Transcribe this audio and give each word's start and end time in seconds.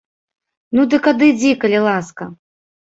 Ну 0.77 0.81
дык 0.95 1.11
адыдзі, 1.13 1.53
калі 1.63 1.85
ласка. 1.93 2.23